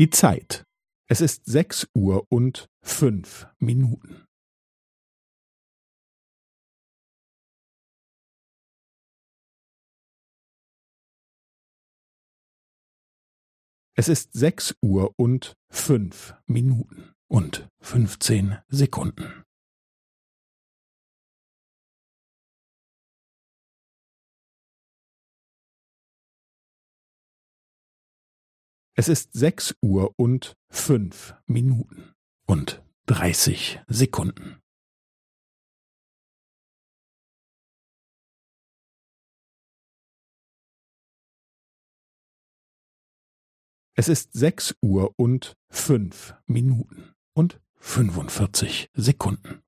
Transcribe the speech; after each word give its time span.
Die 0.00 0.08
Zeit. 0.08 0.64
Es 1.10 1.20
ist 1.20 1.44
sechs 1.44 1.86
Uhr 1.94 2.24
und 2.30 2.70
fünf 2.82 3.46
Minuten. 3.58 4.24
Es 13.94 14.08
ist 14.08 14.32
sechs 14.32 14.74
Uhr 14.80 15.12
und 15.18 15.52
fünf 15.70 16.32
Minuten 16.46 17.12
und 17.28 17.68
fünfzehn 17.82 18.56
Sekunden. 18.68 19.44
Es 29.00 29.08
ist 29.08 29.32
sechs 29.32 29.74
Uhr 29.80 30.12
und 30.18 30.58
fünf 30.68 31.34
Minuten 31.46 32.12
und 32.46 32.84
dreißig 33.06 33.80
Sekunden. 33.86 34.60
Es 43.94 44.10
ist 44.10 44.34
sechs 44.34 44.76
Uhr 44.82 45.14
und 45.16 45.56
fünf 45.70 46.34
Minuten 46.44 47.14
und 47.32 47.58
fünfundvierzig 47.76 48.90
Sekunden. 48.92 49.62